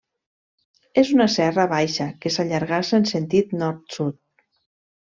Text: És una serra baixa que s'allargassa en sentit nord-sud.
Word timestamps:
És 1.01 1.11
una 1.17 1.27
serra 1.33 1.65
baixa 1.75 2.09
que 2.25 2.33
s'allargassa 2.37 2.99
en 3.03 3.09
sentit 3.13 3.57
nord-sud. 3.63 4.23